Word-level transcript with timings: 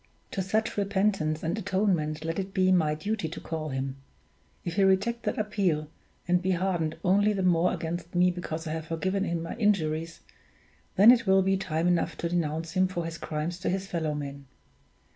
To 0.31 0.41
such 0.41 0.77
repentance 0.77 1.43
and 1.43 1.55
atonement 1.59 2.25
let 2.25 2.39
it 2.39 2.55
be 2.55 2.71
my 2.71 2.95
duty 2.95 3.29
to 3.29 3.39
call 3.39 3.69
him; 3.69 3.97
if 4.65 4.73
he 4.77 4.83
reject 4.83 5.21
that 5.25 5.37
appeal, 5.37 5.89
and 6.27 6.41
be 6.41 6.53
hardened 6.53 6.97
only 7.03 7.33
the 7.33 7.43
more 7.43 7.71
against 7.71 8.15
me 8.15 8.31
because 8.31 8.65
I 8.65 8.71
have 8.71 8.87
forgiven 8.87 9.25
him 9.25 9.43
my 9.43 9.55
injuries, 9.57 10.21
then 10.95 11.11
it 11.11 11.27
will 11.27 11.43
be 11.43 11.55
time 11.55 11.87
enough 11.87 12.17
to 12.17 12.29
denounce 12.29 12.71
him 12.71 12.87
for 12.87 13.05
his 13.05 13.19
crimes 13.19 13.59
to 13.59 13.69
his 13.69 13.85
fellow 13.85 14.15
men. 14.15 14.47